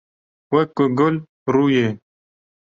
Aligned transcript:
Wek 0.51 0.69
ku 0.75 0.85
gul, 0.97 1.15
rû 1.53 1.65
ye 1.75 1.85